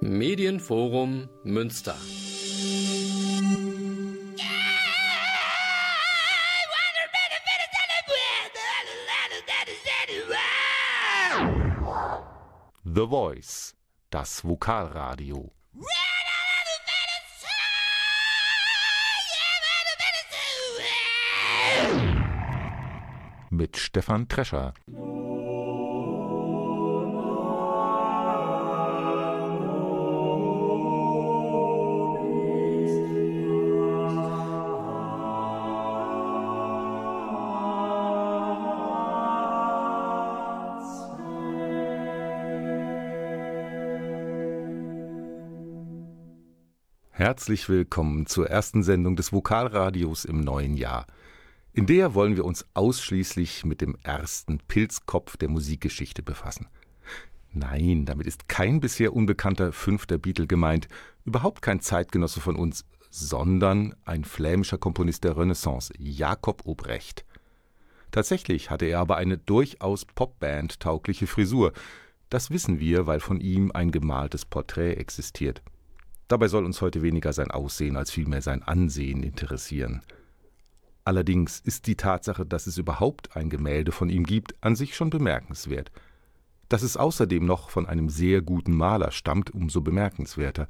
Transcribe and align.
Medienforum 0.00 1.28
Münster. 1.44 1.96
The 12.84 13.06
Voice, 13.08 13.74
das 14.10 14.42
Vokalradio. 14.42 15.52
Mit 23.50 23.76
Stefan 23.76 24.28
Trescher. 24.28 24.72
Herzlich 47.36 47.68
willkommen 47.68 48.24
zur 48.24 48.48
ersten 48.48 48.82
Sendung 48.82 49.14
des 49.14 49.30
Vokalradios 49.30 50.24
im 50.24 50.40
neuen 50.40 50.74
Jahr. 50.74 51.06
In 51.74 51.84
der 51.84 52.14
wollen 52.14 52.34
wir 52.34 52.46
uns 52.46 52.64
ausschließlich 52.72 53.66
mit 53.66 53.82
dem 53.82 53.94
ersten 54.02 54.58
Pilzkopf 54.66 55.36
der 55.36 55.50
Musikgeschichte 55.50 56.22
befassen. 56.22 56.66
Nein, 57.52 58.06
damit 58.06 58.26
ist 58.26 58.48
kein 58.48 58.80
bisher 58.80 59.12
unbekannter 59.12 59.74
fünfter 59.74 60.16
Beatle 60.16 60.46
gemeint, 60.46 60.88
überhaupt 61.26 61.60
kein 61.60 61.80
Zeitgenosse 61.80 62.40
von 62.40 62.56
uns, 62.56 62.86
sondern 63.10 63.94
ein 64.06 64.24
flämischer 64.24 64.78
Komponist 64.78 65.22
der 65.24 65.36
Renaissance, 65.36 65.92
Jakob 65.98 66.62
Obrecht. 66.64 67.26
Tatsächlich 68.12 68.70
hatte 68.70 68.86
er 68.86 69.00
aber 69.00 69.18
eine 69.18 69.36
durchaus 69.36 70.06
Popband-taugliche 70.06 71.26
Frisur. 71.26 71.74
Das 72.30 72.50
wissen 72.50 72.80
wir, 72.80 73.06
weil 73.06 73.20
von 73.20 73.42
ihm 73.42 73.72
ein 73.72 73.90
gemaltes 73.90 74.46
Porträt 74.46 74.94
existiert. 74.94 75.60
Dabei 76.28 76.48
soll 76.48 76.64
uns 76.64 76.80
heute 76.80 77.02
weniger 77.02 77.32
sein 77.32 77.50
Aussehen 77.50 77.96
als 77.96 78.10
vielmehr 78.10 78.42
sein 78.42 78.62
Ansehen 78.62 79.22
interessieren. 79.22 80.02
Allerdings 81.04 81.60
ist 81.60 81.86
die 81.86 81.94
Tatsache, 81.94 82.44
dass 82.44 82.66
es 82.66 82.78
überhaupt 82.78 83.36
ein 83.36 83.48
Gemälde 83.48 83.92
von 83.92 84.08
ihm 84.08 84.24
gibt, 84.24 84.54
an 84.60 84.74
sich 84.74 84.96
schon 84.96 85.08
bemerkenswert. 85.08 85.92
Dass 86.68 86.82
es 86.82 86.96
außerdem 86.96 87.46
noch 87.46 87.70
von 87.70 87.86
einem 87.86 88.08
sehr 88.08 88.42
guten 88.42 88.76
Maler 88.76 89.12
stammt, 89.12 89.54
umso 89.54 89.82
bemerkenswerter. 89.82 90.66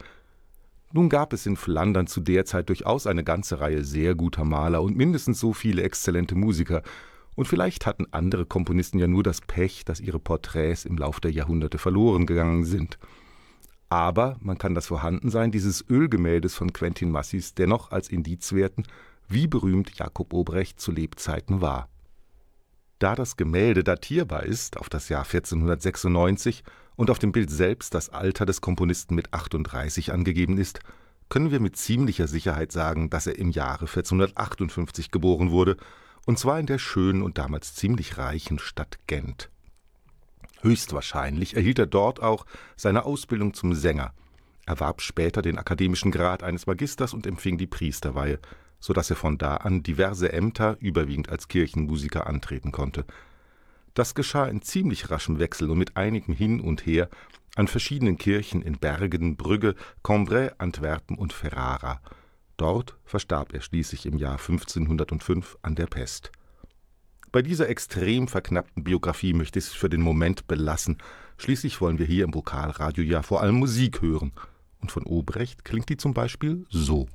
Nun 0.92 1.08
gab 1.08 1.32
es 1.32 1.46
in 1.46 1.56
Flandern 1.56 2.06
zu 2.06 2.20
der 2.20 2.44
Zeit 2.44 2.68
durchaus 2.68 3.06
eine 3.06 3.24
ganze 3.24 3.60
Reihe 3.60 3.82
sehr 3.82 4.14
guter 4.14 4.44
Maler 4.44 4.82
und 4.82 4.96
mindestens 4.96 5.40
so 5.40 5.54
viele 5.54 5.82
exzellente 5.82 6.34
Musiker, 6.34 6.82
und 7.34 7.46
vielleicht 7.46 7.84
hatten 7.84 8.06
andere 8.12 8.46
Komponisten 8.46 8.98
ja 8.98 9.06
nur 9.06 9.22
das 9.22 9.42
Pech, 9.42 9.84
dass 9.84 10.00
ihre 10.00 10.18
Porträts 10.18 10.86
im 10.86 10.96
Lauf 10.96 11.20
der 11.20 11.30
Jahrhunderte 11.30 11.76
verloren 11.76 12.24
gegangen 12.24 12.64
sind. 12.64 12.98
Aber 13.88 14.36
man 14.40 14.58
kann 14.58 14.74
das 14.74 14.86
Vorhandensein 14.86 15.52
dieses 15.52 15.84
Ölgemäldes 15.88 16.54
von 16.54 16.72
Quentin 16.72 17.10
Massis 17.10 17.54
dennoch 17.54 17.92
als 17.92 18.08
Indiz 18.08 18.52
werten, 18.52 18.84
wie 19.28 19.46
berühmt 19.46 19.96
Jakob 19.98 20.32
Obrecht 20.32 20.80
zu 20.80 20.92
Lebzeiten 20.92 21.60
war. 21.60 21.88
Da 22.98 23.14
das 23.14 23.36
Gemälde 23.36 23.84
datierbar 23.84 24.44
ist 24.44 24.78
auf 24.78 24.88
das 24.88 25.08
Jahr 25.08 25.24
1496 25.24 26.64
und 26.96 27.10
auf 27.10 27.18
dem 27.18 27.32
Bild 27.32 27.50
selbst 27.50 27.94
das 27.94 28.08
Alter 28.08 28.46
des 28.46 28.60
Komponisten 28.60 29.14
mit 29.14 29.34
38 29.34 30.12
angegeben 30.12 30.56
ist, 30.56 30.80
können 31.28 31.50
wir 31.50 31.60
mit 31.60 31.76
ziemlicher 31.76 32.26
Sicherheit 32.26 32.72
sagen, 32.72 33.10
dass 33.10 33.26
er 33.26 33.38
im 33.38 33.50
Jahre 33.50 33.86
1458 33.86 35.10
geboren 35.10 35.50
wurde, 35.50 35.76
und 36.24 36.38
zwar 36.38 36.58
in 36.58 36.66
der 36.66 36.78
schönen 36.78 37.22
und 37.22 37.38
damals 37.38 37.74
ziemlich 37.74 38.16
reichen 38.16 38.58
Stadt 38.58 38.98
Gent. 39.06 39.50
Höchstwahrscheinlich 40.66 41.54
erhielt 41.54 41.78
er 41.78 41.86
dort 41.86 42.20
auch 42.20 42.44
seine 42.74 43.04
Ausbildung 43.04 43.54
zum 43.54 43.72
Sänger, 43.72 44.12
erwarb 44.66 45.00
später 45.00 45.40
den 45.40 45.58
akademischen 45.58 46.10
Grad 46.10 46.42
eines 46.42 46.66
Magisters 46.66 47.14
und 47.14 47.24
empfing 47.24 47.56
die 47.56 47.68
Priesterweihe, 47.68 48.40
so 48.80 48.92
dass 48.92 49.08
er 49.08 49.14
von 49.14 49.38
da 49.38 49.58
an 49.58 49.84
diverse 49.84 50.32
Ämter, 50.32 50.76
überwiegend 50.80 51.28
als 51.28 51.46
Kirchenmusiker, 51.46 52.26
antreten 52.26 52.72
konnte. 52.72 53.04
Das 53.94 54.16
geschah 54.16 54.46
in 54.46 54.60
ziemlich 54.60 55.08
raschem 55.08 55.38
Wechsel 55.38 55.70
und 55.70 55.78
mit 55.78 55.96
einigem 55.96 56.34
Hin 56.34 56.60
und 56.60 56.84
Her 56.84 57.10
an 57.54 57.68
verschiedenen 57.68 58.18
Kirchen 58.18 58.60
in 58.60 58.76
Bergen, 58.76 59.36
Brügge, 59.36 59.76
Cambrai, 60.02 60.50
Antwerpen 60.58 61.16
und 61.16 61.32
Ferrara. 61.32 62.00
Dort 62.56 62.96
verstarb 63.04 63.54
er 63.54 63.60
schließlich 63.60 64.04
im 64.04 64.18
Jahr 64.18 64.40
1505 64.40 65.58
an 65.62 65.76
der 65.76 65.86
Pest. 65.86 66.32
Bei 67.32 67.42
dieser 67.42 67.68
extrem 67.68 68.28
verknappten 68.28 68.84
Biografie 68.84 69.32
möchte 69.32 69.58
ich 69.58 69.66
es 69.66 69.72
für 69.72 69.88
den 69.88 70.00
Moment 70.00 70.46
belassen. 70.46 70.98
Schließlich 71.38 71.80
wollen 71.80 71.98
wir 71.98 72.06
hier 72.06 72.24
im 72.24 72.34
Vokalradio 72.34 73.04
ja 73.04 73.22
vor 73.22 73.42
allem 73.42 73.56
Musik 73.56 74.00
hören. 74.00 74.32
Und 74.80 74.92
von 74.92 75.04
Obrecht 75.04 75.64
klingt 75.64 75.88
die 75.88 75.96
zum 75.96 76.14
Beispiel 76.14 76.64
so. 76.70 77.06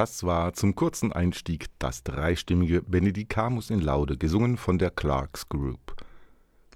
Das 0.00 0.24
war 0.24 0.54
zum 0.54 0.74
kurzen 0.74 1.12
Einstieg 1.12 1.66
das 1.78 2.02
dreistimmige 2.02 2.80
Benedicamus 2.80 3.68
in 3.68 3.82
Laude, 3.82 4.16
gesungen 4.16 4.56
von 4.56 4.78
der 4.78 4.90
Clarks 4.90 5.50
Group. 5.50 5.94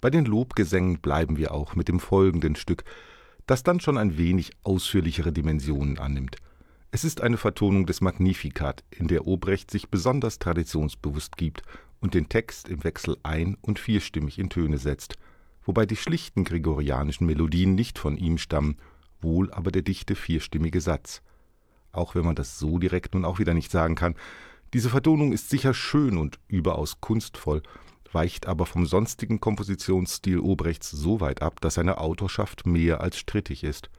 Bei 0.02 0.10
den 0.10 0.26
Lobgesängen 0.26 0.98
bleiben 0.98 1.38
wir 1.38 1.54
auch 1.54 1.74
mit 1.74 1.88
dem 1.88 2.00
folgenden 2.00 2.54
Stück, 2.54 2.84
das 3.46 3.62
dann 3.62 3.80
schon 3.80 3.96
ein 3.96 4.18
wenig 4.18 4.52
ausführlichere 4.62 5.32
Dimensionen 5.32 5.98
annimmt. 5.98 6.36
Es 6.90 7.02
ist 7.02 7.22
eine 7.22 7.38
Vertonung 7.38 7.86
des 7.86 8.02
Magnificat, 8.02 8.84
in 8.90 9.08
der 9.08 9.26
Obrecht 9.26 9.70
sich 9.70 9.88
besonders 9.88 10.38
traditionsbewusst 10.38 11.38
gibt 11.38 11.62
und 12.00 12.12
den 12.12 12.28
Text 12.28 12.68
im 12.68 12.84
Wechsel 12.84 13.16
ein- 13.22 13.56
und 13.62 13.78
vierstimmig 13.78 14.38
in 14.38 14.50
Töne 14.50 14.76
setzt, 14.76 15.16
wobei 15.64 15.86
die 15.86 15.96
schlichten 15.96 16.44
gregorianischen 16.44 17.26
Melodien 17.26 17.74
nicht 17.74 17.98
von 17.98 18.18
ihm 18.18 18.36
stammen, 18.36 18.76
wohl 19.22 19.50
aber 19.50 19.70
der 19.70 19.80
dichte 19.80 20.14
vierstimmige 20.14 20.82
Satz– 20.82 21.22
auch 21.96 22.14
wenn 22.14 22.24
man 22.24 22.36
das 22.36 22.58
so 22.58 22.78
direkt 22.78 23.14
nun 23.14 23.24
auch 23.24 23.38
wieder 23.38 23.54
nicht 23.54 23.70
sagen 23.70 23.94
kann. 23.94 24.14
Diese 24.72 24.90
Vertonung 24.90 25.32
ist 25.32 25.50
sicher 25.50 25.72
schön 25.72 26.18
und 26.18 26.38
überaus 26.48 27.00
kunstvoll, 27.00 27.62
weicht 28.12 28.46
aber 28.46 28.66
vom 28.66 28.86
sonstigen 28.86 29.40
Kompositionsstil 29.40 30.38
Obrechts 30.38 30.90
so 30.90 31.20
weit 31.20 31.42
ab, 31.42 31.60
dass 31.60 31.74
seine 31.74 31.98
Autorschaft 31.98 32.66
mehr 32.66 33.00
als 33.00 33.18
strittig 33.18 33.62
ist. 33.64 33.90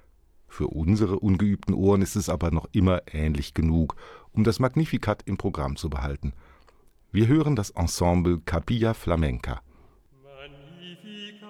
Für 0.47 0.67
unsere 0.67 1.19
ungeübten 1.19 1.73
Ohren 1.73 2.01
ist 2.01 2.15
es 2.15 2.29
aber 2.29 2.51
noch 2.51 2.67
immer 2.71 3.01
ähnlich 3.11 3.53
genug, 3.53 3.95
um 4.31 4.43
das 4.43 4.59
Magnificat 4.59 5.23
im 5.25 5.37
Programm 5.37 5.75
zu 5.75 5.89
behalten. 5.89 6.33
Wir 7.11 7.27
hören 7.27 7.55
das 7.55 7.69
Ensemble 7.71 8.39
Capilla 8.45 8.93
Flamenca. 8.93 9.61
Magnificat, 10.23 11.49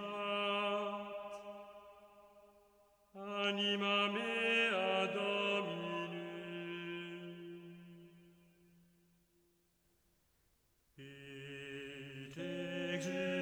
anima 3.13 4.44
exist. 12.95 13.34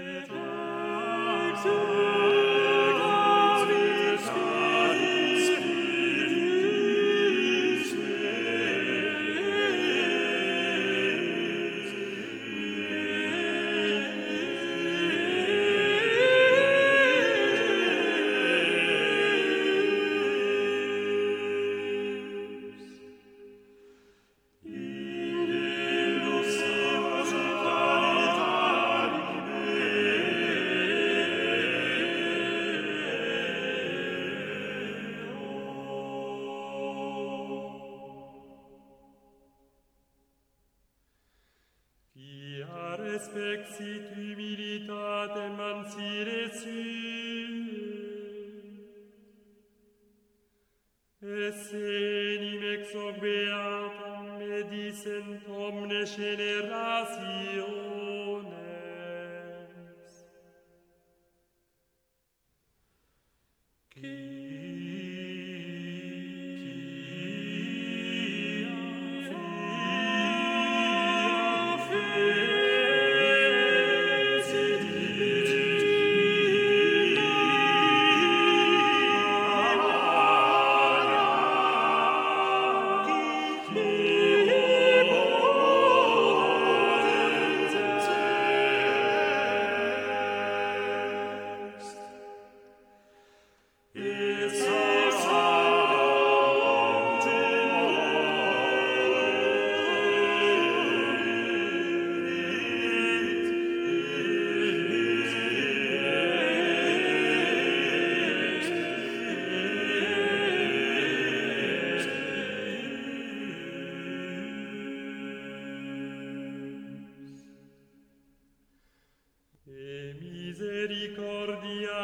misericordia 120.54 122.00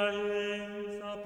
ens 0.57 1.01
a 1.03 1.17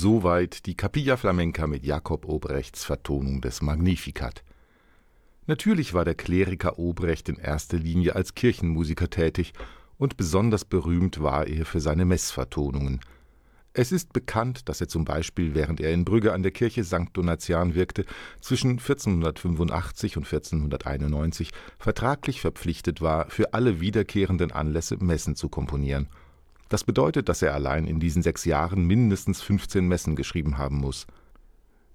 Soweit 0.00 0.66
die 0.66 0.76
Capilla 0.76 1.16
Flamenca 1.16 1.66
mit 1.66 1.84
Jakob 1.84 2.24
Obrechts 2.24 2.84
Vertonung 2.84 3.40
des 3.40 3.62
Magnificat. 3.62 4.44
Natürlich 5.48 5.92
war 5.92 6.04
der 6.04 6.14
Kleriker 6.14 6.78
Obrecht 6.78 7.28
in 7.28 7.34
erster 7.34 7.78
Linie 7.78 8.14
als 8.14 8.36
Kirchenmusiker 8.36 9.10
tätig 9.10 9.54
und 9.96 10.16
besonders 10.16 10.64
berühmt 10.64 11.20
war 11.20 11.48
er 11.48 11.66
für 11.66 11.80
seine 11.80 12.04
Messvertonungen. 12.04 13.00
Es 13.72 13.90
ist 13.90 14.12
bekannt, 14.12 14.68
dass 14.68 14.80
er 14.80 14.86
zum 14.86 15.04
Beispiel, 15.04 15.56
während 15.56 15.80
er 15.80 15.92
in 15.92 16.04
Brügge 16.04 16.32
an 16.32 16.44
der 16.44 16.52
Kirche 16.52 16.84
St. 16.84 17.08
Donatian 17.14 17.74
wirkte, 17.74 18.04
zwischen 18.40 18.78
1485 18.78 20.16
und 20.16 20.26
1491 20.32 21.50
vertraglich 21.76 22.40
verpflichtet 22.40 23.00
war, 23.00 23.28
für 23.30 23.52
alle 23.52 23.80
wiederkehrenden 23.80 24.52
Anlässe 24.52 24.96
Messen 25.00 25.34
zu 25.34 25.48
komponieren– 25.48 26.06
das 26.68 26.84
bedeutet, 26.84 27.28
dass 27.28 27.42
er 27.42 27.54
allein 27.54 27.86
in 27.86 28.00
diesen 28.00 28.22
sechs 28.22 28.44
Jahren 28.44 28.86
mindestens 28.86 29.40
15 29.42 29.86
Messen 29.86 30.16
geschrieben 30.16 30.58
haben 30.58 30.76
muss. 30.76 31.06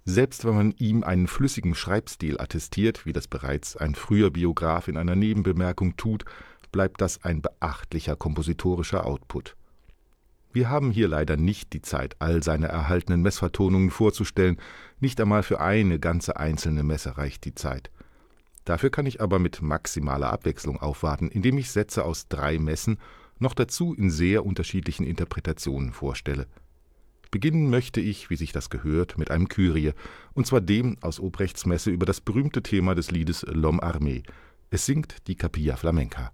Selbst 0.04 0.44
wenn 0.44 0.54
man 0.54 0.74
ihm 0.78 1.02
einen 1.02 1.26
flüssigen 1.26 1.74
Schreibstil 1.74 2.38
attestiert, 2.38 3.06
wie 3.06 3.12
das 3.12 3.26
bereits 3.26 3.76
ein 3.76 3.94
früher 3.94 4.30
Biograf 4.30 4.88
in 4.88 4.96
einer 4.96 5.16
Nebenbemerkung 5.16 5.96
tut, 5.96 6.24
bleibt 6.72 7.00
das 7.00 7.24
ein 7.24 7.40
beachtlicher 7.40 8.16
kompositorischer 8.16 9.06
Output. 9.06 9.56
Wir 10.52 10.68
haben 10.68 10.90
hier 10.90 11.08
leider 11.08 11.36
nicht 11.36 11.72
die 11.72 11.82
Zeit, 11.82 12.16
all 12.20 12.42
seine 12.42 12.68
erhaltenen 12.68 13.22
Messvertonungen 13.22 13.90
vorzustellen, 13.90 14.58
nicht 15.00 15.20
einmal 15.20 15.42
für 15.42 15.60
eine 15.60 15.98
ganze 15.98 16.36
einzelne 16.36 16.82
Messe 16.82 17.16
reicht 17.16 17.44
die 17.44 17.54
Zeit. 17.54 17.90
Dafür 18.64 18.90
kann 18.90 19.06
ich 19.06 19.20
aber 19.20 19.38
mit 19.38 19.62
maximaler 19.62 20.32
Abwechslung 20.32 20.80
aufwarten, 20.80 21.28
indem 21.28 21.58
ich 21.58 21.70
Sätze 21.70 22.04
aus 22.04 22.28
drei 22.28 22.58
Messen 22.58 22.98
noch 23.38 23.54
dazu 23.54 23.94
in 23.94 24.10
sehr 24.10 24.44
unterschiedlichen 24.44 25.04
Interpretationen 25.04 25.92
vorstelle. 25.92 26.46
Beginnen 27.30 27.68
möchte 27.68 28.00
ich, 28.00 28.30
wie 28.30 28.36
sich 28.36 28.52
das 28.52 28.70
gehört, 28.70 29.18
mit 29.18 29.30
einem 29.30 29.48
Kyrie, 29.48 29.92
und 30.34 30.46
zwar 30.46 30.60
dem 30.60 30.96
aus 31.00 31.18
Obrechts 31.18 31.66
Messe 31.66 31.90
über 31.90 32.06
das 32.06 32.20
berühmte 32.20 32.62
Thema 32.62 32.94
des 32.94 33.10
Liedes 33.10 33.44
L'Homme 33.44 33.80
Armé. 33.80 34.22
Es 34.70 34.86
singt 34.86 35.26
die 35.26 35.34
Capilla 35.34 35.76
Flamenca. 35.76 36.32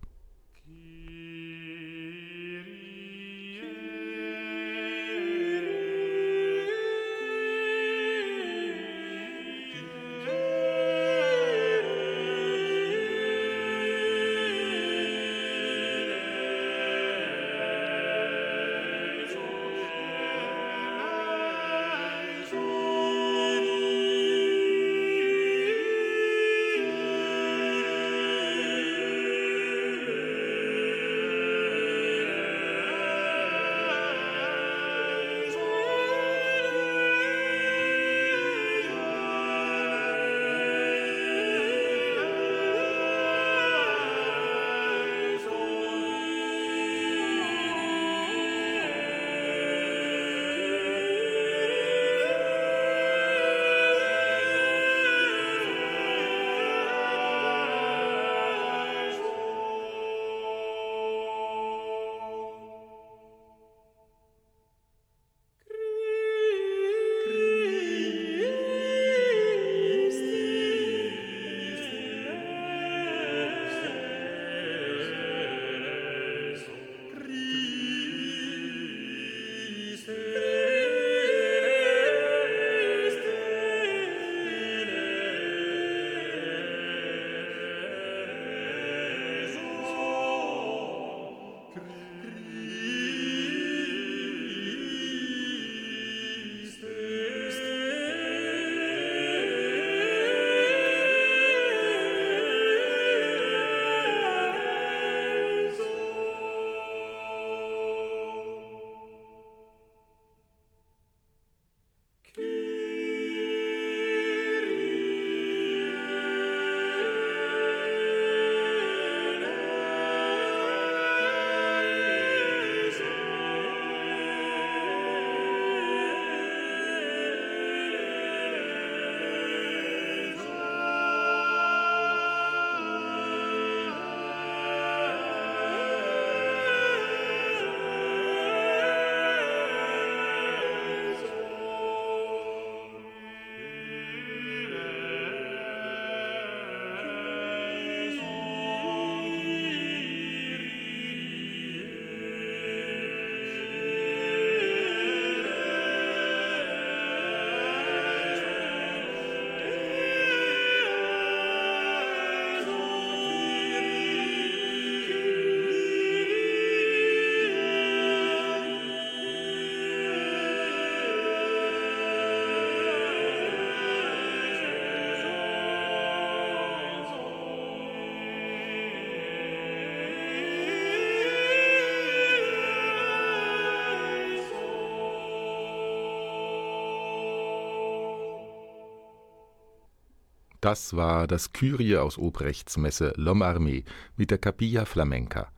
Das 190.70 190.94
war 190.94 191.26
das 191.26 191.52
Kyrie 191.52 191.96
aus 191.96 192.16
Obrechts 192.16 192.76
Messe 192.76 193.12
L'Homme 193.16 193.44
Armé 193.44 193.83
mit 194.16 194.30
der 194.30 194.38
Capilla 194.38 194.85
Flamenca. 194.85 195.50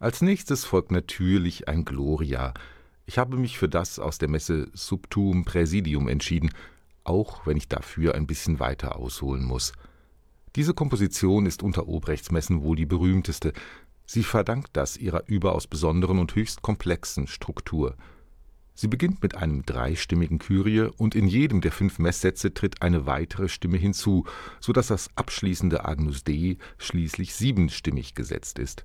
Als 0.00 0.22
nächstes 0.22 0.64
folgt 0.64 0.90
natürlich 0.90 1.68
ein 1.68 1.84
Gloria. 1.84 2.52
Ich 3.06 3.16
habe 3.16 3.36
mich 3.36 3.58
für 3.58 3.68
das 3.68 4.00
aus 4.00 4.18
der 4.18 4.28
Messe 4.28 4.66
Subtum 4.72 5.44
Praesidium 5.44 6.08
entschieden, 6.08 6.50
auch 7.04 7.46
wenn 7.46 7.56
ich 7.56 7.68
dafür 7.68 8.16
ein 8.16 8.26
bisschen 8.26 8.58
weiter 8.58 8.96
ausholen 8.96 9.44
muss. 9.44 9.72
Diese 10.56 10.74
Komposition 10.74 11.46
ist 11.46 11.62
unter 11.62 11.86
Obrechts 11.86 12.32
Messen 12.32 12.64
wohl 12.64 12.74
die 12.74 12.86
berühmteste. 12.86 13.52
Sie 14.04 14.24
verdankt 14.24 14.70
das 14.72 14.96
ihrer 14.96 15.28
überaus 15.28 15.68
besonderen 15.68 16.18
und 16.18 16.34
höchst 16.34 16.60
komplexen 16.60 17.28
Struktur– 17.28 17.94
Sie 18.76 18.88
beginnt 18.88 19.22
mit 19.22 19.36
einem 19.36 19.64
dreistimmigen 19.64 20.40
Kyrie 20.40 20.90
und 20.96 21.14
in 21.14 21.28
jedem 21.28 21.60
der 21.60 21.70
fünf 21.70 22.00
Messsätze 22.00 22.52
tritt 22.54 22.82
eine 22.82 23.06
weitere 23.06 23.48
Stimme 23.48 23.76
hinzu, 23.76 24.26
so 24.58 24.72
dass 24.72 24.88
das 24.88 25.10
abschließende 25.14 25.84
Agnus 25.84 26.24
Dei 26.24 26.56
schließlich 26.78 27.36
siebenstimmig 27.36 28.16
gesetzt 28.16 28.58
ist. 28.58 28.84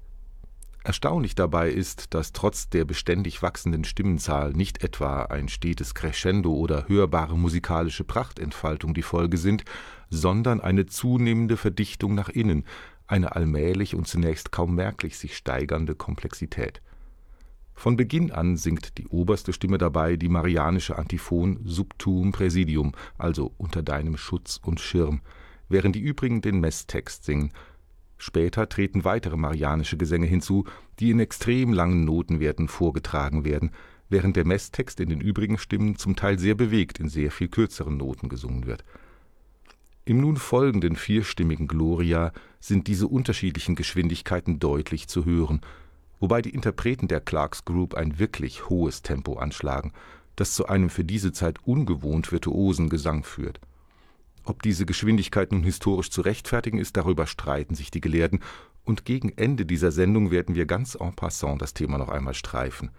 Erstaunlich 0.83 1.33
dabei 1.33 1.71
ist, 1.71 2.13
dass 2.13 2.33
trotz 2.33 2.69
der 2.69 2.85
beständig 2.85 3.41
wachsenden 3.41 3.83
Stimmenzahl 3.83 4.53
nicht 4.53 4.83
etwa 4.83 5.23
ein 5.23 5.49
stetes 5.49 5.95
Crescendo 5.95 6.53
oder 6.53 6.87
hörbare 6.87 7.37
musikalische 7.37 8.03
Prachtentfaltung 8.03 8.93
die 8.93 9.01
Folge 9.01 9.37
sind, 9.37 9.65
sondern 10.11 10.61
eine 10.61 10.85
zunehmende 10.85 11.57
Verdichtung 11.57 12.13
nach 12.13 12.29
innen, 12.29 12.63
eine 13.07 13.35
allmählich 13.35 13.95
und 13.95 14.07
zunächst 14.07 14.51
kaum 14.51 14.75
merklich 14.75 15.17
sich 15.17 15.35
steigernde 15.35 15.95
Komplexität 15.95 16.79
von 17.79 17.95
Beginn 17.95 18.29
an 18.29 18.57
singt 18.57 18.97
die 18.97 19.07
oberste 19.07 19.53
Stimme 19.53 19.77
dabei 19.77 20.17
die 20.17 20.27
marianische 20.27 20.97
Antiphon 20.97 21.61
Sub 21.63 21.97
tuum 21.97 22.33
praesidium, 22.33 22.91
also 23.17 23.53
unter 23.57 23.81
deinem 23.81 24.17
Schutz 24.17 24.59
und 24.61 24.81
Schirm, 24.81 25.21
während 25.69 25.95
die 25.95 26.01
übrigen 26.01 26.41
den 26.41 26.59
Messtext 26.59 27.23
singen. 27.23 27.53
Später 28.17 28.67
treten 28.67 29.05
weitere 29.05 29.37
marianische 29.37 29.95
Gesänge 29.95 30.25
hinzu, 30.25 30.65
die 30.99 31.09
in 31.09 31.21
extrem 31.21 31.71
langen 31.71 32.03
Notenwerten 32.03 32.67
vorgetragen 32.67 33.45
werden, 33.45 33.71
während 34.09 34.35
der 34.35 34.45
Messtext 34.45 34.99
in 34.99 35.07
den 35.07 35.21
übrigen 35.21 35.57
Stimmen 35.57 35.95
zum 35.95 36.17
Teil 36.17 36.37
sehr 36.37 36.55
bewegt 36.55 36.99
in 36.99 37.07
sehr 37.07 37.31
viel 37.31 37.47
kürzeren 37.47 37.95
Noten 37.95 38.27
gesungen 38.27 38.65
wird. 38.65 38.83
Im 40.03 40.19
nun 40.19 40.35
folgenden 40.35 40.97
vierstimmigen 40.97 41.69
Gloria 41.69 42.33
sind 42.59 42.87
diese 42.87 43.07
unterschiedlichen 43.07 43.75
Geschwindigkeiten 43.75 44.59
deutlich 44.59 45.07
zu 45.07 45.23
hören– 45.23 45.61
wobei 46.19 46.41
die 46.41 46.53
Interpreten 46.53 47.07
der 47.07 47.21
Clarks 47.21 47.65
Group 47.65 47.95
ein 47.95 48.19
wirklich 48.19 48.69
hohes 48.69 49.01
Tempo 49.01 49.37
anschlagen, 49.37 49.93
das 50.35 50.53
zu 50.53 50.67
einem 50.67 50.89
für 50.89 51.03
diese 51.03 51.31
Zeit 51.31 51.57
ungewohnt 51.65 52.31
virtuosen 52.31 52.89
Gesang 52.89 53.23
führt. 53.23 53.59
Ob 54.45 54.63
diese 54.63 54.85
Geschwindigkeit 54.85 55.51
nun 55.51 55.63
historisch 55.63 56.09
zu 56.09 56.21
rechtfertigen 56.21 56.79
ist, 56.79 56.97
darüber 56.97 57.27
streiten 57.27 57.75
sich 57.75 57.91
die 57.91 58.01
Gelehrten, 58.01 58.39
und 58.85 59.05
gegen 59.05 59.29
Ende 59.37 59.65
dieser 59.65 59.91
Sendung 59.91 60.31
werden 60.31 60.55
wir 60.55 60.65
ganz 60.65 60.95
en 60.95 61.13
passant 61.13 61.61
das 61.61 61.73
Thema 61.75 61.97
noch 61.97 62.09
einmal 62.09 62.33
streifen. 62.33 62.89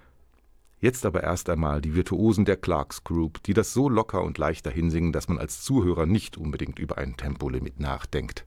Jetzt 0.79 1.05
aber 1.05 1.23
erst 1.23 1.51
einmal 1.51 1.81
die 1.81 1.95
Virtuosen 1.95 2.45
der 2.45 2.57
Clarks 2.57 3.05
Group, 3.05 3.43
die 3.43 3.55
das 3.55 3.73
so 3.73 3.89
locker 3.89 4.23
und 4.23 4.39
leicht 4.39 4.65
dahinsingen, 4.65 5.13
dass 5.13 5.29
man 5.29 5.39
als 5.39 5.63
Zuhörer 5.63 6.07
nicht 6.07 6.37
unbedingt 6.37 6.79
über 6.79 6.97
ein 6.97 7.17
Tempolimit 7.17 7.81
nachdenkt. 7.81 8.47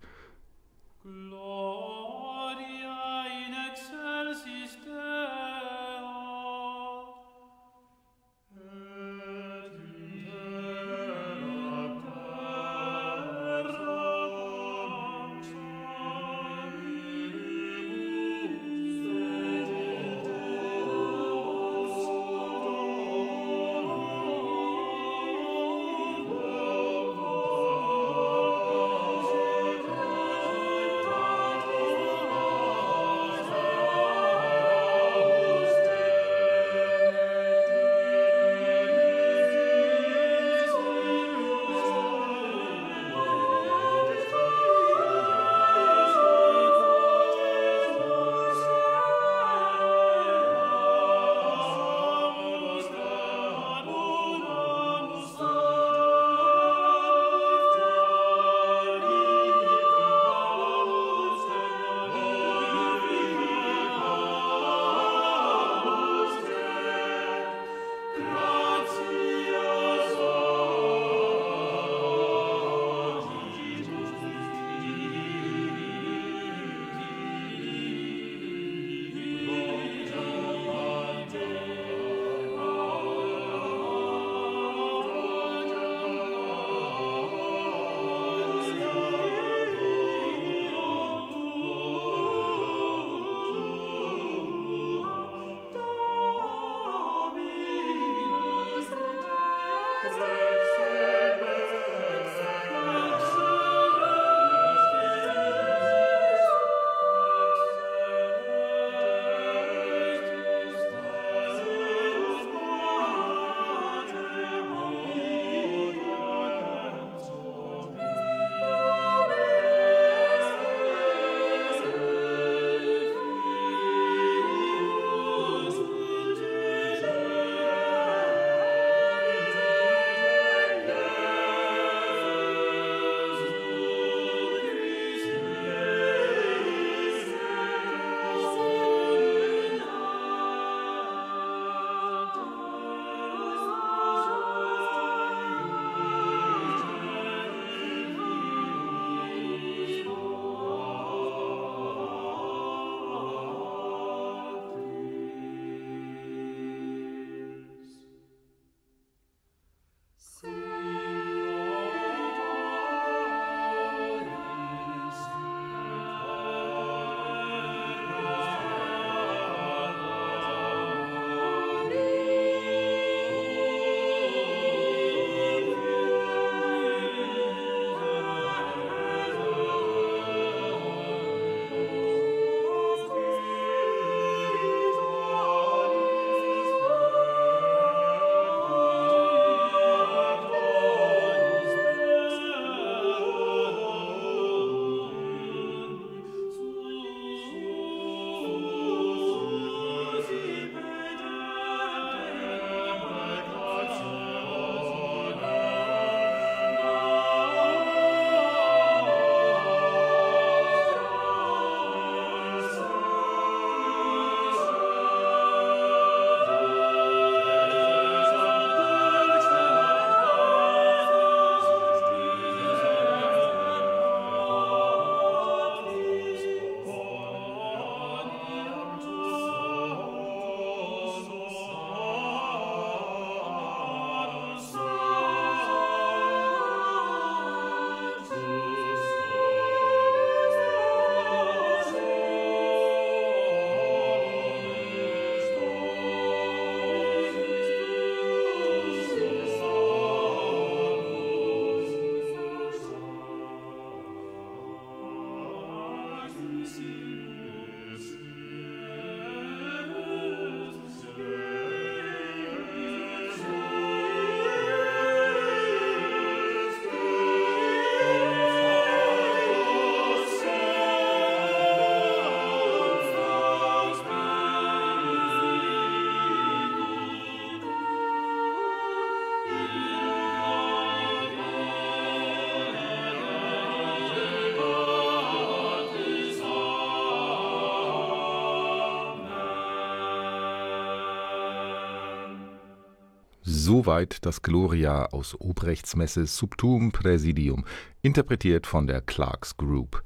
Soweit 293.66 294.26
das 294.26 294.42
Gloria 294.42 295.06
aus 295.06 295.40
Obrechts 295.40 295.96
Messe 295.96 296.26
Subtum 296.26 296.92
Praesidium, 296.92 297.64
interpretiert 298.02 298.68
von 298.68 298.88
der 298.88 299.00
Clarks 299.00 299.56
Group. 299.56 300.04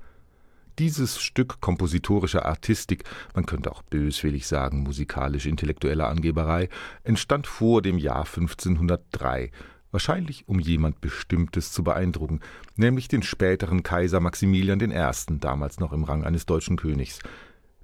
Dieses 0.77 1.19
Stück 1.19 1.59
kompositorischer 1.59 2.45
Artistik, 2.45 3.05
man 3.33 3.47
könnte 3.47 3.71
auch 3.71 3.81
böswillig 3.81 4.45
sagen 4.45 4.83
musikalisch-intellektuelle 4.83 6.05
Angeberei, 6.05 6.69
entstand 7.03 7.47
vor 7.47 7.81
dem 7.81 7.97
Jahr 7.97 8.27
1503, 8.27 9.49
wahrscheinlich 9.89 10.47
um 10.47 10.59
jemand 10.59 11.01
Bestimmtes 11.01 11.71
zu 11.71 11.83
beeindrucken, 11.83 12.41
nämlich 12.75 13.07
den 13.07 13.23
späteren 13.23 13.81
Kaiser 13.81 14.19
Maximilian 14.19 14.79
I., 14.79 15.39
damals 15.39 15.79
noch 15.79 15.93
im 15.93 16.03
Rang 16.03 16.23
eines 16.23 16.45
deutschen 16.45 16.77
Königs. 16.77 17.21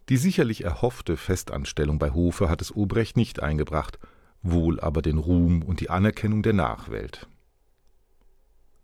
Die 0.09 0.17
sicherlich 0.17 0.65
erhoffte 0.65 1.17
Festanstellung 1.17 1.97
bei 1.97 2.11
Hofe 2.11 2.47
hat 2.47 2.61
es 2.61 2.75
Obrecht 2.75 3.17
nicht 3.17 3.41
eingebracht– 3.41 3.97
wohl 4.43 4.79
aber 4.79 5.01
den 5.01 5.17
Ruhm 5.17 5.63
und 5.63 5.79
die 5.79 5.89
Anerkennung 5.89 6.43
der 6.43 6.53
Nachwelt. 6.53 7.27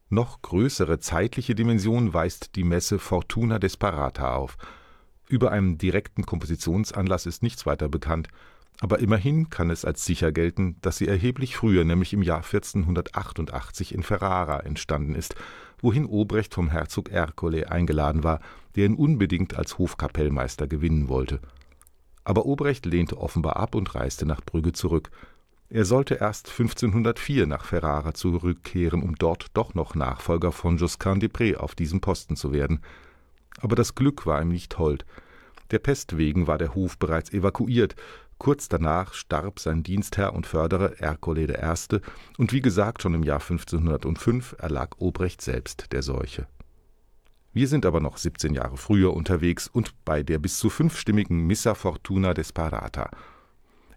Noch 0.10 0.42
größere 0.42 1.00
zeitliche 1.00 1.54
Dimension 1.54 2.14
weist 2.14 2.56
die 2.56 2.64
Messe 2.64 2.98
Fortuna 2.98 3.60
Desperata 3.60 4.34
auf. 4.34 4.58
Über 5.28 5.52
einen 5.52 5.78
direkten 5.78 6.26
Kompositionsanlass 6.26 7.28
ist 7.28 7.44
nichts 7.44 7.68
weiter 7.68 7.90
bekannt, 7.90 8.30
aber 8.82 9.00
immerhin 9.00 9.50
kann 9.50 9.70
es 9.70 9.86
als 9.86 10.06
sicher 10.06 10.32
gelten, 10.32 10.78
dass 10.82 10.98
sie 10.98 11.08
erheblich 11.08 11.56
früher, 11.58 11.84
nämlich 11.84 12.14
im 12.14 12.24
Jahr 12.24 12.38
1488 12.38 13.94
in 13.94 14.02
Ferrara 14.02 14.62
entstanden 14.62 15.14
ist, 15.14 15.36
wohin 15.82 16.06
Obrecht 16.06 16.54
vom 16.54 16.70
Herzog 16.70 17.10
Ercole 17.10 17.70
eingeladen 17.70 18.24
war, 18.24 18.40
der 18.76 18.86
ihn 18.86 18.96
unbedingt 18.96 19.56
als 19.56 19.78
Hofkapellmeister 19.78 20.68
gewinnen 20.68 21.10
wollte. 21.10 21.40
Aber 22.24 22.46
Obrecht 22.46 22.86
lehnte 22.86 23.18
offenbar 23.18 23.58
ab 23.58 23.76
und 23.76 23.94
reiste 23.94 24.26
nach 24.26 24.42
Brügge 24.42 24.72
zurück, 24.72 25.12
er 25.72 25.86
sollte 25.86 26.16
erst 26.16 26.50
1504 26.50 27.46
nach 27.46 27.64
Ferrara 27.64 28.16
zurückkehren, 28.16 29.04
um 29.04 29.16
dort 29.16 29.48
doch 29.54 29.76
noch 29.76 29.94
Nachfolger 29.94 30.52
von 30.52 30.78
Josquin 30.78 31.20
des 31.20 31.30
Prés 31.30 31.58
auf 31.58 31.76
diesem 31.76 32.02
Posten 32.02 32.36
zu 32.36 32.52
werden. 32.52 32.82
Aber 33.62 33.76
das 33.76 33.94
Glück 33.94 34.26
war 34.26 34.42
ihm 34.42 34.50
nicht 34.50 34.80
hold. 34.80 35.06
Der 35.70 35.78
Pest 35.78 36.18
wegen 36.18 36.48
war 36.48 36.58
der 36.58 36.74
Hof 36.74 36.98
bereits 36.98 37.32
evakuiert. 37.32 37.96
Kurz 38.40 38.68
danach 38.68 39.14
starb 39.14 39.60
sein 39.60 39.84
Dienstherr 39.84 40.34
und 40.34 40.48
Förderer 40.48 41.00
Ercole 41.00 41.44
I. 41.44 42.00
und 42.38 42.52
wie 42.52 42.62
gesagt 42.62 43.04
schon 43.04 43.14
im 43.14 43.24
Jahr 43.24 43.42
1505 43.42 44.56
erlag 44.58 44.96
Obrecht 44.98 45.42
selbst 45.42 45.92
der 45.92 46.02
Seuche. 46.02 46.48
Wir 47.54 47.68
sind 47.68 47.86
aber 47.86 48.00
noch 48.00 48.18
17 48.18 48.56
Jahre 48.56 48.78
früher 48.78 49.14
unterwegs 49.14 49.68
und 49.68 49.94
bei 50.04 50.24
der 50.24 50.40
bis 50.40 50.58
zu 50.58 50.70
fünfstimmigen 50.70 51.46
Missa 51.46 51.76
Fortuna 51.76 52.34
Desperata– 52.34 53.12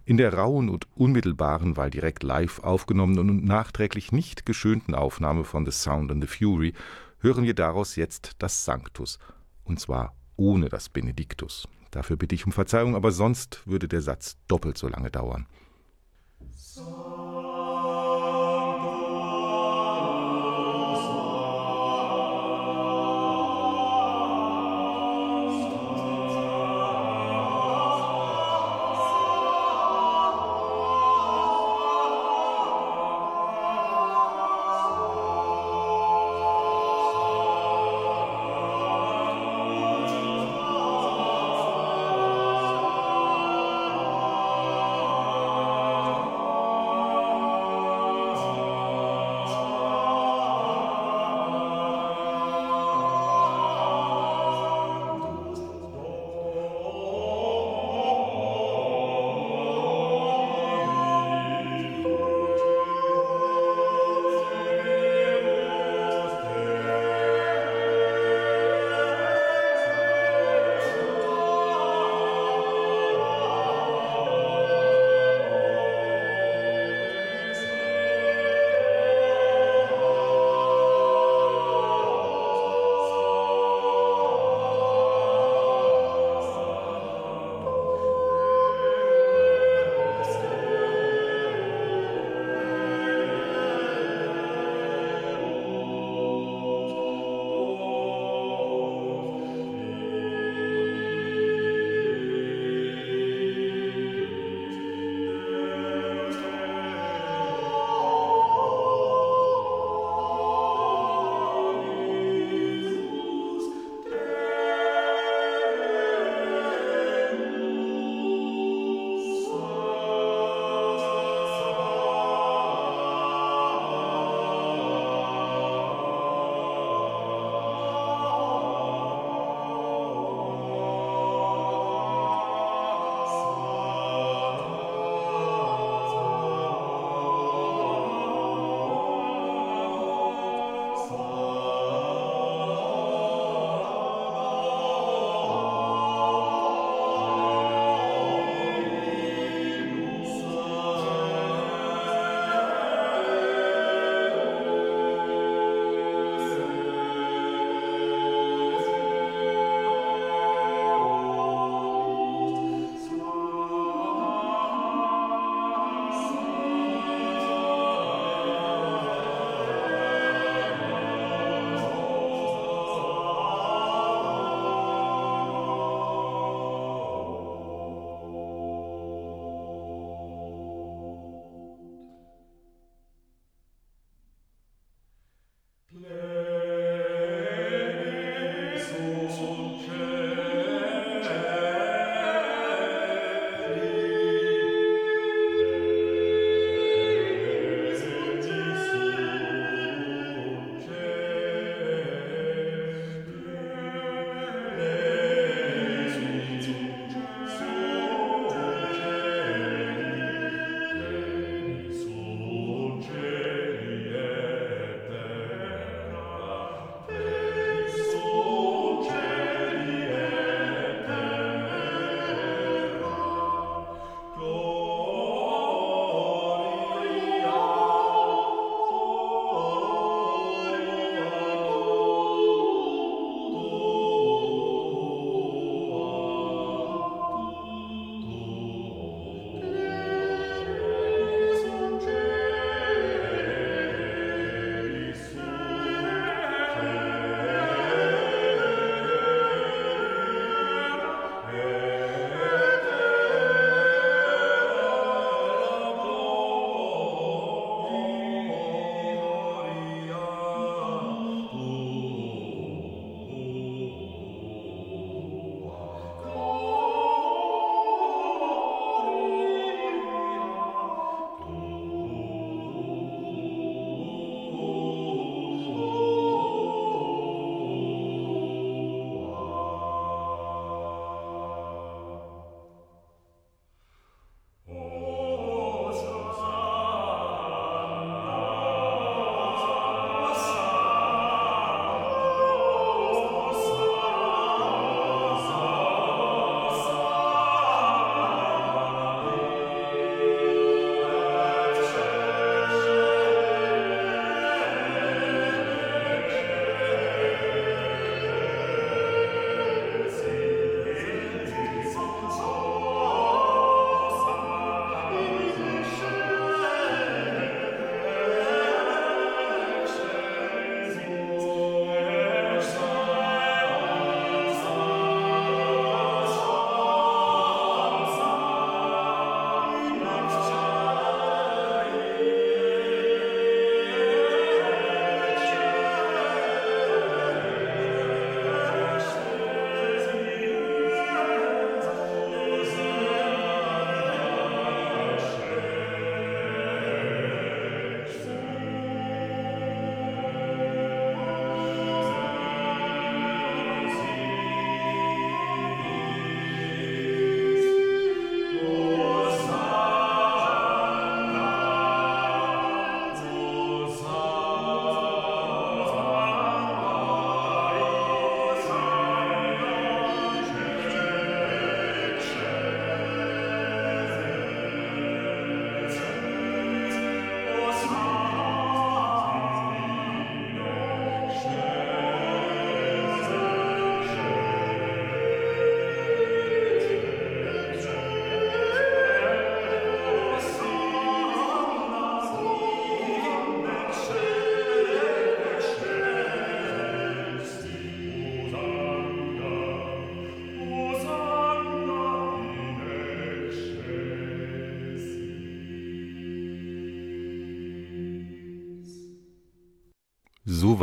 in 0.05 0.17
der 0.17 0.33
rauen 0.33 0.69
und 0.69 0.87
unmittelbaren, 0.95 1.77
weil 1.77 1.89
direkt 1.89 2.23
live 2.23 2.59
aufgenommenen 2.59 3.29
und 3.29 3.45
nachträglich 3.45 4.11
nicht 4.11 4.45
geschönten 4.45 4.95
Aufnahme 4.95 5.43
von 5.43 5.65
The 5.65 5.71
Sound 5.71 6.11
and 6.11 6.21
the 6.21 6.27
Fury 6.27 6.73
hören 7.19 7.45
wir 7.45 7.53
daraus 7.53 7.95
jetzt 7.95 8.33
das 8.39 8.65
Sanctus, 8.65 9.17
und 9.63 9.79
zwar 9.79 10.15
ohne 10.35 10.69
das 10.69 10.89
Benediktus. 10.89 11.67
Dafür 11.91 12.17
bitte 12.17 12.35
ich 12.35 12.45
um 12.45 12.51
Verzeihung, 12.51 12.95
aber 12.95 13.11
sonst 13.11 13.65
würde 13.65 13.87
der 13.87 14.01
Satz 14.01 14.37
doppelt 14.47 14.77
so 14.77 14.87
lange 14.87 15.11
dauern. 15.11 15.47
So. 16.51 17.22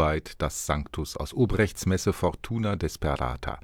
Soweit 0.00 0.40
das 0.40 0.64
Sanctus 0.64 1.18
aus 1.18 1.34
Obrechts 1.34 1.84
Messe 1.84 2.14
Fortuna 2.14 2.74
Desperata. 2.74 3.60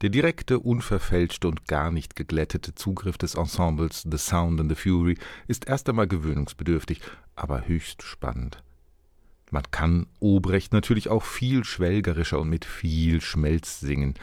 Der 0.00 0.08
direkte, 0.08 0.60
unverfälschte 0.60 1.46
und 1.46 1.66
gar 1.66 1.90
nicht 1.90 2.16
geglättete 2.16 2.74
Zugriff 2.74 3.18
des 3.18 3.34
Ensembles 3.34 4.06
The 4.10 4.16
Sound 4.16 4.60
and 4.60 4.70
the 4.70 4.74
Fury 4.74 5.18
ist 5.46 5.68
erst 5.68 5.86
einmal 5.90 6.08
gewöhnungsbedürftig, 6.08 7.02
aber 7.36 7.68
höchst 7.68 8.02
spannend. 8.02 8.62
Man 9.50 9.64
kann 9.70 10.06
Obrecht 10.20 10.72
natürlich 10.72 11.10
auch 11.10 11.24
viel 11.24 11.64
schwelgerischer 11.64 12.40
und 12.40 12.48
mit 12.48 12.64
viel 12.64 13.20
Schmelz 13.20 13.78
singen. 13.78 14.14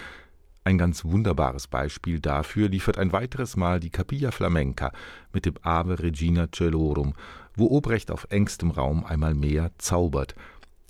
Ein 0.64 0.80
ganz 0.80 1.06
wunderbares 1.06 1.68
Beispiel 1.68 2.20
dafür 2.20 2.70
liefert 2.70 2.98
ein 2.98 3.12
weiteres 3.12 3.56
Mal 3.56 3.80
die 3.80 3.92
Capilla 3.92 4.32
Flamenca 4.32 4.92
mit 5.32 5.46
dem 5.46 5.54
Ave 5.62 6.00
Regina 6.00 6.48
Celorum, 6.52 7.14
wo 7.56 7.68
Obrecht 7.68 8.10
auf 8.10 8.26
engstem 8.32 8.72
Raum 8.72 9.06
einmal 9.06 9.36
mehr 9.36 9.70
zaubert– 9.78 10.34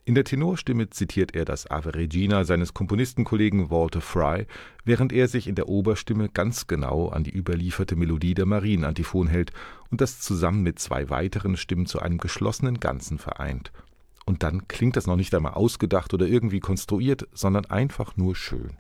in 0.08 0.14
der 0.14 0.24
Tenorstimme 0.24 0.92
zitiert 0.92 1.34
er 1.34 1.46
das 1.46 1.70
Ave 1.70 1.96
Regina 1.96 2.44
seines 2.44 2.76
Komponistenkollegen 2.76 3.72
Walter 3.72 4.02
Fry, 4.02 4.46
während 4.84 5.12
er 5.12 5.28
sich 5.28 5.48
in 5.48 5.56
der 5.56 5.68
Oberstimme 5.68 6.30
ganz 6.30 6.68
genau 6.68 7.10
an 7.10 7.24
die 7.24 7.36
überlieferte 7.36 7.96
Melodie 7.96 8.36
der 8.36 8.46
Marienantiphon 8.46 9.26
hält 9.26 9.52
und 9.90 10.02
das 10.02 10.20
zusammen 10.20 10.62
mit 10.62 10.78
zwei 10.78 11.10
weiteren 11.10 11.58
Stimmen 11.58 11.88
zu 11.88 12.00
einem 12.00 12.20
geschlossenen 12.20 12.80
Ganzen 12.80 13.18
vereint. 13.18 13.72
Und 14.26 14.44
dann 14.44 14.68
klingt 14.68 14.96
das 14.96 15.08
noch 15.08 15.16
nicht 15.16 15.34
einmal 15.34 15.54
ausgedacht 15.54 16.14
oder 16.14 16.28
irgendwie 16.28 16.60
konstruiert, 16.60 17.28
sondern 17.34 17.66
einfach 17.66 18.16
nur 18.16 18.36
schön. 18.36 18.78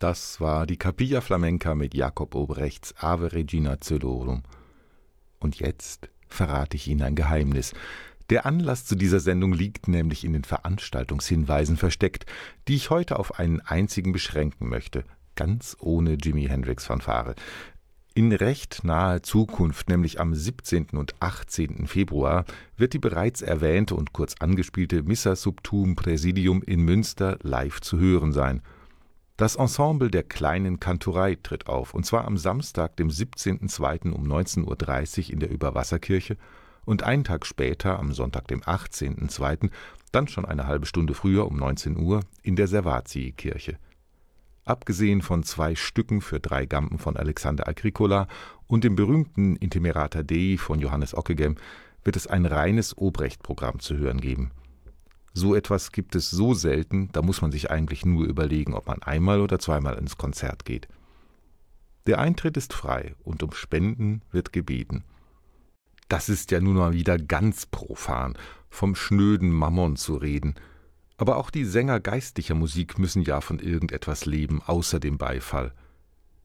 Das 0.00 0.40
war 0.40 0.66
die 0.66 0.78
Capilla 0.78 1.20
Flamenca 1.20 1.74
mit 1.74 1.92
Jakob 1.94 2.34
Obrechts 2.34 2.94
Ave 3.00 3.34
Regina 3.34 3.82
Celorum. 3.82 4.42
Und 5.40 5.56
jetzt 5.56 6.08
verrate 6.26 6.78
ich 6.78 6.88
Ihnen 6.88 7.02
ein 7.02 7.14
Geheimnis. 7.14 7.74
Der 8.30 8.46
Anlass 8.46 8.86
zu 8.86 8.94
dieser 8.94 9.20
Sendung 9.20 9.52
liegt 9.52 9.88
nämlich 9.88 10.24
in 10.24 10.32
den 10.32 10.44
Veranstaltungshinweisen 10.44 11.76
versteckt, 11.76 12.24
die 12.66 12.76
ich 12.76 12.88
heute 12.88 13.18
auf 13.18 13.38
einen 13.38 13.60
einzigen 13.60 14.12
beschränken 14.12 14.70
möchte, 14.70 15.04
ganz 15.36 15.76
ohne 15.80 16.14
Jimi 16.14 16.46
Hendrix 16.46 16.86
Fanfare. 16.86 17.34
In 18.14 18.32
recht 18.32 18.82
naher 18.82 19.22
Zukunft, 19.22 19.90
nämlich 19.90 20.18
am 20.18 20.34
17. 20.34 20.96
und 20.96 21.14
18. 21.20 21.86
Februar, 21.86 22.46
wird 22.78 22.94
die 22.94 22.98
bereits 22.98 23.42
erwähnte 23.42 23.96
und 23.96 24.14
kurz 24.14 24.36
angespielte 24.40 25.02
Missa 25.02 25.36
Subtum 25.36 25.94
Präsidium 25.94 26.62
in 26.62 26.80
Münster 26.80 27.38
live 27.42 27.82
zu 27.82 27.98
hören 27.98 28.32
sein– 28.32 28.62
Das 29.40 29.56
Ensemble 29.56 30.10
der 30.10 30.22
kleinen 30.22 30.80
Kantorei 30.80 31.34
tritt 31.34 31.66
auf, 31.66 31.94
und 31.94 32.04
zwar 32.04 32.26
am 32.26 32.36
Samstag, 32.36 32.98
dem 32.98 33.08
17.02. 33.08 34.12
um 34.12 34.30
19.30 34.30 35.28
Uhr 35.28 35.32
in 35.32 35.40
der 35.40 35.50
Überwasserkirche 35.50 36.36
und 36.84 37.04
einen 37.04 37.24
Tag 37.24 37.46
später, 37.46 37.98
am 37.98 38.12
Sonntag, 38.12 38.48
dem 38.48 38.60
18.02., 38.60 39.70
dann 40.12 40.28
schon 40.28 40.44
eine 40.44 40.66
halbe 40.66 40.84
Stunde 40.84 41.14
früher 41.14 41.46
um 41.46 41.56
19 41.56 41.96
Uhr 41.96 42.20
in 42.42 42.54
der 42.54 42.66
Servatii-Kirche. 42.66 43.78
Abgesehen 44.66 45.22
von 45.22 45.42
zwei 45.42 45.74
Stücken 45.74 46.20
für 46.20 46.38
drei 46.38 46.66
Gampen 46.66 46.98
von 46.98 47.16
Alexander 47.16 47.66
Agricola 47.66 48.28
und 48.66 48.84
dem 48.84 48.94
berühmten 48.94 49.56
Intemerata 49.56 50.22
Dei 50.22 50.56
von 50.58 50.80
Johannes 50.80 51.14
Ockeghem 51.16 51.56
wird 52.04 52.16
es 52.16 52.26
ein 52.26 52.44
reines 52.44 52.98
Obrecht-Programm 52.98 53.80
zu 53.80 53.96
hören 53.96 54.20
geben. 54.20 54.50
So 55.40 55.54
etwas 55.54 55.90
gibt 55.90 56.16
es 56.16 56.28
so 56.28 56.52
selten, 56.52 57.08
da 57.12 57.22
muss 57.22 57.40
man 57.40 57.50
sich 57.50 57.70
eigentlich 57.70 58.04
nur 58.04 58.26
überlegen, 58.26 58.74
ob 58.74 58.86
man 58.86 59.02
einmal 59.02 59.40
oder 59.40 59.58
zweimal 59.58 59.96
ins 59.96 60.18
Konzert 60.18 60.66
geht. 60.66 60.86
Der 62.06 62.18
Eintritt 62.18 62.58
ist 62.58 62.74
frei 62.74 63.14
und 63.24 63.42
um 63.42 63.52
Spenden 63.52 64.20
wird 64.32 64.52
gebeten. 64.52 65.02
Das 66.08 66.28
ist 66.28 66.50
ja 66.50 66.60
nun 66.60 66.76
mal 66.76 66.92
wieder 66.92 67.16
ganz 67.16 67.64
profan, 67.64 68.36
vom 68.68 68.94
schnöden 68.94 69.50
Mammon 69.50 69.96
zu 69.96 70.16
reden. 70.16 70.56
Aber 71.16 71.38
auch 71.38 71.48
die 71.48 71.64
Sänger 71.64 72.00
geistlicher 72.00 72.54
Musik 72.54 72.98
müssen 72.98 73.22
ja 73.22 73.40
von 73.40 73.60
irgendetwas 73.60 74.26
leben, 74.26 74.60
außer 74.60 75.00
dem 75.00 75.16
Beifall. 75.16 75.72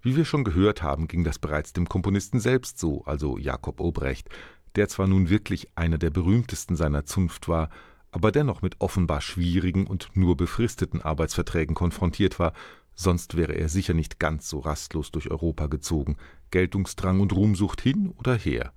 Wie 0.03 0.15
wir 0.15 0.23
schon 0.23 0.45
gehört 0.45 0.83
haben, 0.83 1.09
ging 1.09 1.25
das 1.25 1.37
bereits 1.37 1.73
dem 1.73 1.89
Komponisten 1.89 2.39
selbst 2.39 2.79
so, 2.79 3.03
also 3.03 3.37
Jakob 3.37 3.81
Obrecht, 3.81 4.29
der 4.77 4.87
zwar 4.87 5.07
nun 5.07 5.29
wirklich 5.29 5.67
einer 5.75 5.97
der 5.97 6.11
berühmtesten 6.11 6.77
seiner 6.77 7.03
Zunft 7.03 7.49
war, 7.49 7.69
aber 8.16 8.32
dennoch 8.32 8.61
mit 8.61 8.80
offenbar 8.80 9.20
schwierigen 9.20 9.86
und 9.88 10.09
nur 10.13 10.38
befristeten 10.38 11.01
Arbeitsverträgen 11.01 11.76
konfrontiert 11.76 12.39
war, 12.39 12.53
sonst 12.93 13.36
wäre 13.36 13.51
er 13.51 13.68
sicher 13.68 13.93
nicht 13.93 14.22
ganz 14.22 14.49
so 14.49 14.59
rastlos 14.59 15.11
durch 15.11 15.32
Europa 15.32 15.68
gezogen, 15.68 16.16
Geltungsdrang 16.49 17.20
und 17.20 17.34
Ruhmsucht 17.34 17.82
hin 17.82 18.13
oder 18.18 18.36
her. 18.36 18.72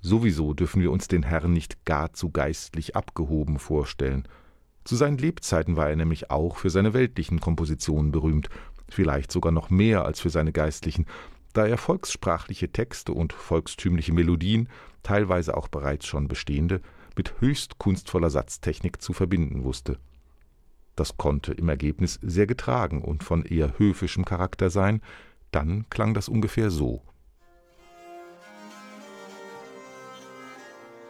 Sowieso 0.00 0.54
dürfen 0.54 0.80
wir 0.80 0.92
uns 0.92 1.08
den 1.08 1.24
Herrn 1.24 1.52
nicht 1.52 1.84
gar 1.84 2.14
zu 2.14 2.30
geistlich 2.30 2.96
abgehoben 2.96 3.58
vorstellen. 3.58 4.26
Zu 4.84 4.96
seinen 4.96 5.18
Lebzeiten 5.18 5.76
war 5.76 5.90
er 5.90 5.96
nämlich 5.96 6.30
auch 6.30 6.56
für 6.56 6.70
seine 6.70 6.94
weltlichen 6.94 7.40
Kompositionen 7.40 8.12
berühmt, 8.12 8.48
vielleicht 8.88 9.30
sogar 9.30 9.52
noch 9.52 9.68
mehr 9.68 10.06
als 10.06 10.20
für 10.20 10.30
seine 10.30 10.52
geistlichen, 10.52 11.04
da 11.52 11.66
er 11.66 11.76
volkssprachliche 11.76 12.72
Texte 12.72 13.12
und 13.12 13.34
volkstümliche 13.34 14.14
Melodien, 14.14 14.70
teilweise 15.02 15.54
auch 15.54 15.68
bereits 15.68 16.06
schon 16.06 16.28
bestehende, 16.28 16.80
mit 17.16 17.40
höchst 17.40 17.78
kunstvoller 17.78 18.30
Satztechnik 18.30 19.00
zu 19.02 19.12
verbinden 19.12 19.64
wusste. 19.64 19.98
Das 20.96 21.16
konnte 21.16 21.52
im 21.52 21.68
Ergebnis 21.68 22.18
sehr 22.22 22.46
getragen 22.46 23.02
und 23.02 23.24
von 23.24 23.44
eher 23.44 23.78
höfischem 23.78 24.24
Charakter 24.24 24.70
sein, 24.70 25.00
dann 25.50 25.86
klang 25.90 26.14
das 26.14 26.28
ungefähr 26.28 26.70
so. 26.70 27.02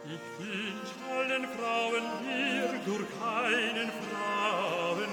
Ich 0.05 0.21
wünsch 0.37 0.93
allen 1.11 1.45
Frauen 1.57 2.03
hier 2.23 2.69
durch 2.85 3.07
keinen 3.19 3.89
Frauenhimmel. 4.05 5.05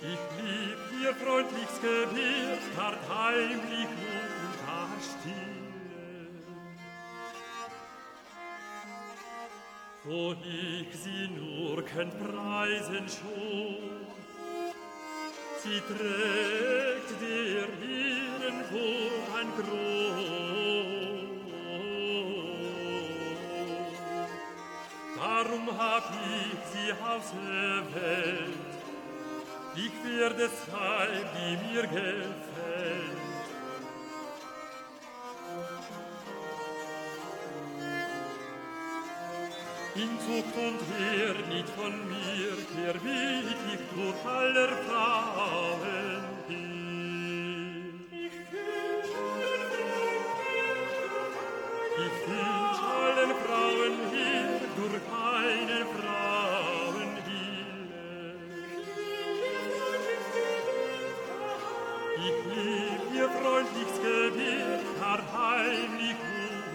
Ich 0.00 0.22
lieb 0.38 0.80
ihr 1.02 1.14
freundlichst 1.14 1.80
Gebet, 1.82 2.21
wo 10.04 10.32
ich 10.32 10.88
sie 10.98 11.28
nur 11.28 11.84
könnt 11.84 12.18
preisen 12.18 13.06
schon. 13.08 14.02
Sie 15.62 15.80
trägt 15.80 17.20
der 17.20 17.66
Hirn 17.80 18.64
vor 18.70 19.38
ein 19.38 19.48
Gros. 19.56 20.42
Darum 25.16 25.78
hab 25.78 26.10
ich 26.10 26.58
sie 26.72 26.92
auserwählt, 26.92 28.72
ich 29.76 29.96
werde 30.04 30.48
sein, 30.48 31.24
die 31.36 31.52
mir 31.72 31.82
gefällt. 31.82 32.51
In 39.94 40.08
Zucht 40.20 40.56
und 40.56 40.80
Heer 40.88 41.34
nicht 41.54 41.68
von 41.68 41.92
mir, 42.08 42.56
der 42.78 42.94
wie 43.04 43.40
ich 43.74 43.82
durch 43.94 44.24
aller 44.24 44.68
Frauen 44.86 46.24
hin. 46.48 48.00
Ich 51.98 52.16
wünsch 52.26 52.80
allen 53.02 53.32
Frauen 53.44 53.94
hier 54.10 54.60
durch 54.78 55.06
eine 55.12 55.80
Frauen 55.94 57.10
Ich 62.16 62.38
lieb 62.56 63.02
ihr 63.14 63.28
freundlichst 63.28 64.00
Gebet, 64.00 64.82
gar 64.98 65.20
heimlich 65.34 66.16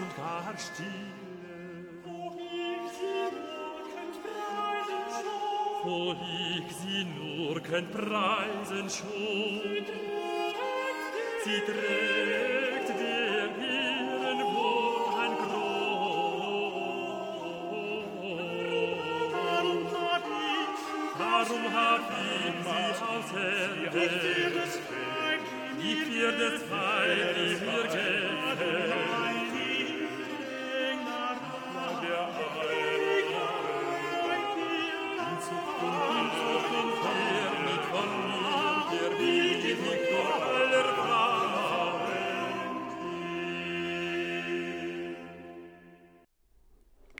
und 0.00 0.16
gar 0.16 0.54
still. 0.56 1.17
wo 5.88 6.12
ich 6.12 6.68
sie 6.80 7.04
nur 7.18 7.60
könnt 7.62 7.90
preisen 7.92 8.88
schon. 8.90 9.84
Sie 11.44 11.60
trägt 11.68 12.88
der 13.00 13.44
ihren 13.72 14.40
ein 15.22 15.34
groß. 15.44 16.28
Darum 19.32 19.82
hab 19.96 20.24
ich, 20.52 20.82
darum 21.22 21.64
hab 21.78 22.04
ich 22.34 22.56
sie 22.64 23.02
auserwählt, 23.12 24.74
nicht 25.78 26.08
ihr 26.20 26.32
des 26.32 26.56
die 27.36 27.54
mir 27.64 27.84
gefällt. 27.84 29.47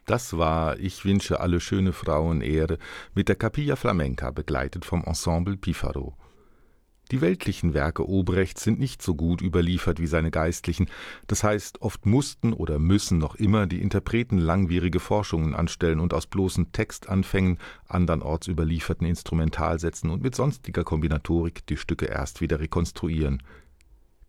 Das 0.08 0.38
war 0.38 0.78
Ich 0.78 1.04
wünsche 1.04 1.38
alle 1.38 1.60
schöne 1.60 1.92
Frauen 1.92 2.40
Ehre 2.40 2.78
mit 3.14 3.28
der 3.28 3.36
Capilla 3.36 3.76
Flamenca, 3.76 4.30
begleitet 4.30 4.86
vom 4.86 5.04
Ensemble 5.04 5.58
Pifaro. 5.58 6.16
Die 7.10 7.20
weltlichen 7.20 7.74
Werke 7.74 8.08
Obrechts 8.08 8.64
sind 8.64 8.78
nicht 8.78 9.02
so 9.02 9.14
gut 9.14 9.42
überliefert 9.42 10.00
wie 10.00 10.06
seine 10.06 10.30
geistlichen, 10.30 10.88
das 11.26 11.44
heißt, 11.44 11.82
oft 11.82 12.06
mussten 12.06 12.54
oder 12.54 12.78
müssen 12.78 13.18
noch 13.18 13.34
immer 13.34 13.66
die 13.66 13.82
Interpreten 13.82 14.38
langwierige 14.38 14.98
Forschungen 14.98 15.54
anstellen 15.54 16.00
und 16.00 16.14
aus 16.14 16.26
bloßen 16.26 16.72
Textanfängen, 16.72 17.58
andernorts 17.86 18.48
überlieferten 18.48 19.06
Instrumentalsätzen 19.06 20.08
und 20.08 20.22
mit 20.22 20.34
sonstiger 20.34 20.84
Kombinatorik 20.84 21.66
die 21.66 21.76
Stücke 21.76 22.06
erst 22.06 22.40
wieder 22.40 22.60
rekonstruieren. 22.60 23.42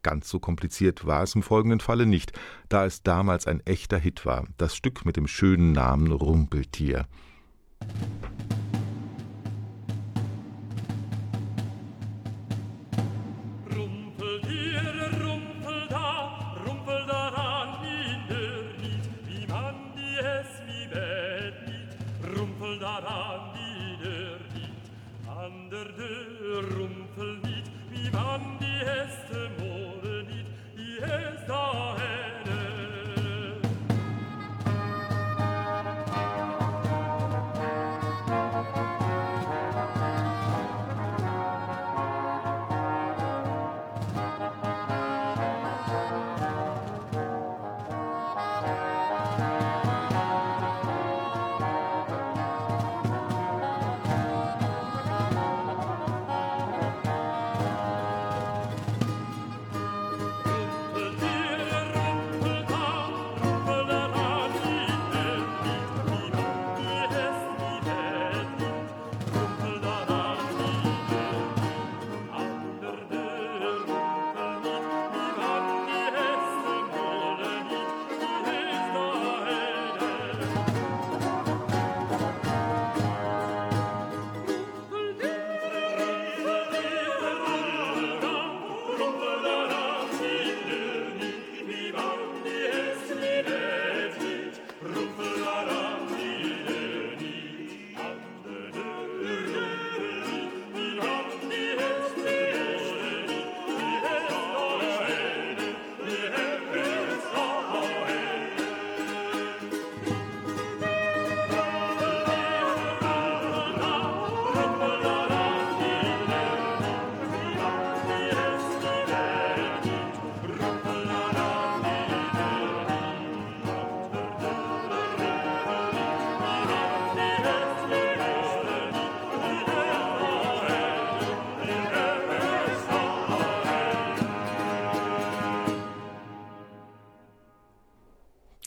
Ganz 0.02 0.30
so 0.30 0.40
kompliziert 0.40 1.06
war 1.06 1.24
es 1.24 1.36
im 1.36 1.44
folgenden 1.44 1.80
Falle 1.80 2.06
nicht, 2.06 2.32
da 2.70 2.86
es 2.86 3.04
damals 3.04 3.48
ein 3.48 3.60
echter 3.66 3.98
Hit 3.98 4.26
war, 4.26 4.48
das 4.58 4.76
Stück 4.76 5.06
mit 5.06 5.18
dem 5.18 5.28
schönen 5.28 5.74
Namen 5.74 6.12
Rumpeltier. 6.12 7.06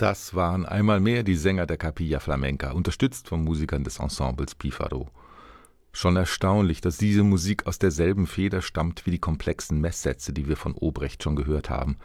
Das 0.03 0.35
waren 0.35 0.67
einmal 0.67 0.99
mehr 0.99 1.23
die 1.23 1.37
Sänger 1.37 1.65
der 1.65 1.77
Capilla 1.77 2.19
Flamenca, 2.19 2.73
unterstützt 2.73 3.29
von 3.29 3.45
Musikern 3.45 3.85
des 3.85 4.01
Ensembles 4.01 4.57
Pifaro. 4.57 5.09
Schon 5.93 6.17
erstaunlich, 6.17 6.81
dass 6.81 6.97
diese 6.97 7.23
Musik 7.23 7.69
aus 7.69 7.79
derselben 7.79 8.27
Feder 8.27 8.63
stammt 8.63 9.07
wie 9.07 9.13
die 9.13 9.21
komplexen 9.21 9.81
Messsätze, 9.81 10.33
die 10.33 10.49
wir 10.49 10.57
von 10.57 10.75
Obrecht 10.75 11.23
schon 11.23 11.37
gehört 11.37 11.71
haben. 11.71 11.99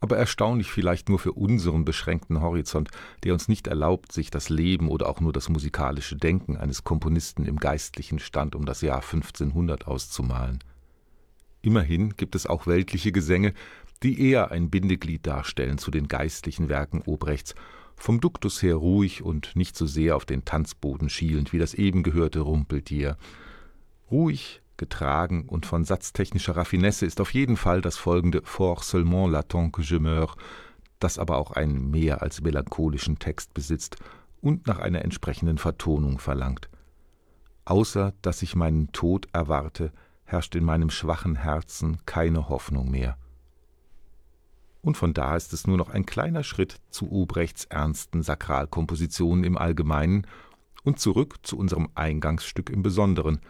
Aber 0.00 0.18
erstaunlich 0.18 0.70
vielleicht 0.70 1.08
nur 1.08 1.18
für 1.18 1.32
unseren 1.32 1.86
beschränkten 1.86 2.42
Horizont, 2.42 2.90
der 3.24 3.32
uns 3.32 3.48
nicht 3.48 3.68
erlaubt, 3.68 4.12
sich 4.12 4.28
das 4.28 4.50
Leben 4.50 4.90
oder 4.90 5.08
auch 5.08 5.20
nur 5.22 5.32
das 5.32 5.48
musikalische 5.48 6.16
Denken 6.16 6.58
eines 6.58 6.84
Komponisten 6.84 7.46
im 7.46 7.56
geistlichen 7.56 8.18
Stand 8.18 8.54
um 8.54 8.66
das 8.66 8.82
Jahr 8.82 8.96
1500 8.96 9.86
auszumalen. 9.86 10.58
Immerhin 11.62 12.16
gibt 12.16 12.34
es 12.34 12.46
auch 12.46 12.66
weltliche 12.66 13.12
Gesänge, 13.12 13.52
die 14.02 14.30
eher 14.30 14.50
ein 14.50 14.70
Bindeglied 14.70 15.26
darstellen 15.26 15.78
zu 15.78 15.90
den 15.90 16.08
geistlichen 16.08 16.68
Werken 16.68 17.02
Obrechts, 17.04 17.54
vom 17.96 18.20
Duktus 18.20 18.62
her 18.62 18.76
ruhig 18.76 19.22
und 19.22 19.54
nicht 19.56 19.76
so 19.76 19.84
sehr 19.84 20.16
auf 20.16 20.24
den 20.24 20.44
Tanzboden 20.44 21.10
schielend 21.10 21.52
wie 21.52 21.58
das 21.58 21.74
eben 21.74 22.02
gehörte 22.02 22.40
Rumpeltier. 22.40 23.18
Ruhig, 24.10 24.62
getragen 24.78 25.44
und 25.46 25.66
von 25.66 25.84
satztechnischer 25.84 26.56
Raffinesse 26.56 27.04
ist 27.04 27.20
auf 27.20 27.34
jeden 27.34 27.58
Fall 27.58 27.82
das 27.82 27.98
folgende 27.98 28.40
Fort 28.42 28.82
seulement 28.82 29.30
l'attend 29.30 29.72
que 29.72 29.82
je 29.82 29.98
meurs, 29.98 30.34
das 30.98 31.18
aber 31.18 31.36
auch 31.36 31.50
einen 31.50 31.90
mehr 31.90 32.22
als 32.22 32.40
melancholischen 32.40 33.18
Text 33.18 33.52
besitzt 33.52 33.96
und 34.40 34.66
nach 34.66 34.78
einer 34.78 35.02
entsprechenden 35.02 35.58
Vertonung 35.58 36.18
verlangt. 36.18 36.70
Außer 37.66 38.14
dass 38.22 38.40
ich 38.40 38.56
meinen 38.56 38.90
Tod 38.92 39.28
erwarte, 39.32 39.92
herrscht 40.30 40.54
in 40.54 40.64
meinem 40.64 40.90
schwachen 40.90 41.36
Herzen 41.36 41.98
keine 42.06 42.48
Hoffnung 42.48 42.90
mehr 42.90 43.16
und 44.82 44.96
von 44.96 45.12
da 45.12 45.36
ist 45.36 45.52
es 45.52 45.66
nur 45.66 45.76
noch 45.76 45.90
ein 45.90 46.06
kleiner 46.06 46.42
Schritt 46.42 46.76
zu 46.90 47.10
Ubrechts 47.10 47.64
ernsten 47.66 48.22
Sakralkompositionen 48.22 49.44
im 49.44 49.58
Allgemeinen 49.58 50.26
und 50.82 50.98
zurück 50.98 51.36
zu 51.42 51.58
unserem 51.58 51.88
Eingangsstück 51.94 52.70
im 52.70 52.82
Besonderen. 52.82 53.40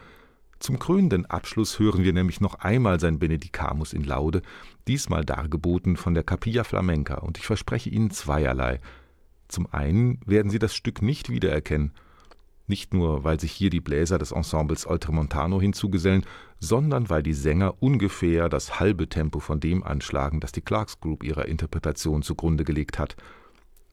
Zum 0.58 0.78
krönenden 0.78 1.26
Abschluss 1.26 1.78
hören 1.78 2.04
wir 2.04 2.12
nämlich 2.12 2.40
noch 2.40 2.56
einmal 2.56 3.00
sein 3.00 3.18
Benedicamus 3.18 3.92
in 3.92 4.04
Laude, 4.04 4.42
diesmal 4.88 5.24
dargeboten 5.24 5.96
von 5.96 6.14
der 6.14 6.24
Capilla 6.24 6.64
Flamenca, 6.64 7.14
und 7.18 7.38
ich 7.38 7.46
verspreche 7.46 7.88
Ihnen 7.88 8.10
zweierlei. 8.10 8.80
Zum 9.48 9.72
einen 9.72 10.20
werden 10.26 10.50
Sie 10.50 10.58
das 10.58 10.74
Stück 10.74 11.00
nicht 11.00 11.30
wiedererkennen, 11.30 11.92
nicht 12.70 12.94
nur, 12.94 13.24
weil 13.24 13.38
sich 13.38 13.52
hier 13.52 13.68
die 13.68 13.80
Bläser 13.80 14.16
des 14.16 14.32
Ensembles 14.32 14.86
Oltremontano 14.86 15.60
hinzugesellen, 15.60 16.24
sondern 16.58 17.10
weil 17.10 17.22
die 17.22 17.34
Sänger 17.34 17.82
ungefähr 17.82 18.48
das 18.48 18.80
halbe 18.80 19.10
Tempo 19.10 19.40
von 19.40 19.60
dem 19.60 19.82
anschlagen, 19.82 20.40
das 20.40 20.52
die 20.52 20.62
Clarks 20.62 21.00
Group 21.00 21.22
ihrer 21.22 21.44
Interpretation 21.44 22.22
zugrunde 22.22 22.64
gelegt 22.64 22.98
hat, 22.98 23.16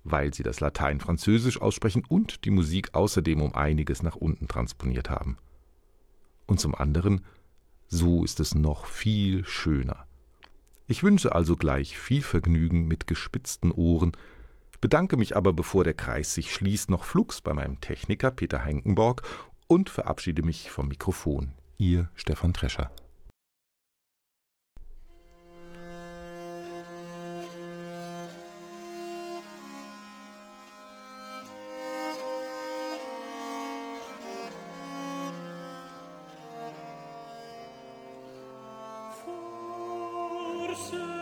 weil 0.06 0.34
sie 0.34 0.44
das 0.44 0.62
Latein 0.62 1.02
französisch 1.02 1.62
aussprechen 1.62 2.04
und 2.08 2.46
die 2.46 2.52
Musik 2.52 2.94
außerdem 2.94 3.42
um 3.42 3.54
einiges 3.54 4.04
nach 4.04 4.16
unten 4.16 4.48
transponiert 4.48 5.10
haben. 5.10 5.38
Und 6.46 6.62
zum 6.62 6.74
anderen, 6.74 7.26
so 7.88 8.24
ist 8.24 8.40
es 8.40 8.56
noch 8.56 8.86
viel 8.86 9.44
schöner. 9.44 10.06
Ich 10.88 11.04
wünsche 11.04 11.36
also 11.36 11.58
gleich 11.58 11.98
viel 11.98 12.22
Vergnügen 12.22 12.88
mit 12.88 13.08
gespitzten 13.08 13.72
Ohren, 13.72 14.14
bedanke 14.82 15.18
mich 15.18 15.36
aber, 15.36 15.54
bevor 15.54 15.84
der 15.84 15.94
Kreis 15.94 16.34
sich 16.34 16.54
schließt, 16.54 16.90
noch 16.90 17.04
flugs 17.04 17.42
bei 17.42 17.54
meinem 17.54 17.82
Techniker 17.82 18.32
Peter 18.32 18.60
Henkenborg 18.60 19.24
und 19.68 19.90
verabschiede 19.90 20.44
mich 20.44 20.72
vom 20.72 20.88
Mikrofon. 20.88 21.54
Ihr 21.78 22.10
Stefan 22.16 22.54
Trescher. 22.54 22.92
Forse 40.78 41.16